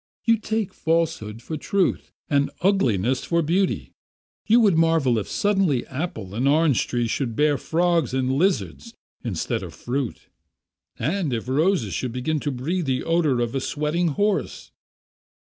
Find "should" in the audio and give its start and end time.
7.11-7.35, 11.93-12.13